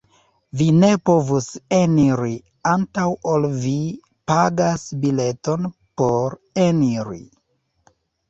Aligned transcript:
Vi 0.59 0.67
ne 0.83 0.87
povus 1.09 1.49
eniri 1.79 2.31
antaŭ 2.71 3.03
ol 3.33 3.45
vi 3.67 3.75
pagas 4.33 4.87
bileton 5.03 5.69
por 6.03 6.37
eniri. 6.65 7.21